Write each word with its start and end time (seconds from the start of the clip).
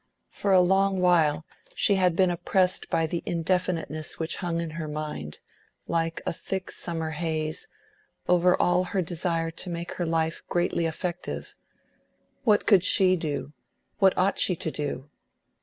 For 0.31 0.51
a 0.51 0.61
long 0.61 0.99
while 0.99 1.45
she 1.75 1.93
had 1.93 2.15
been 2.15 2.31
oppressed 2.31 2.89
by 2.89 3.05
the 3.05 3.21
indefiniteness 3.23 4.17
which 4.17 4.37
hung 4.37 4.59
in 4.59 4.71
her 4.71 4.87
mind, 4.87 5.37
like 5.85 6.21
a 6.25 6.33
thick 6.33 6.71
summer 6.71 7.11
haze, 7.11 7.67
over 8.27 8.59
all 8.59 8.83
her 8.85 9.03
desire 9.03 9.51
to 9.51 9.69
make 9.69 9.91
her 9.97 10.05
life 10.07 10.41
greatly 10.49 10.87
effective. 10.87 11.53
What 12.43 12.65
could 12.65 12.83
she 12.83 13.15
do, 13.15 13.53
what 13.99 14.17
ought 14.17 14.39
she 14.39 14.55
to 14.55 14.71
do? 14.71 15.07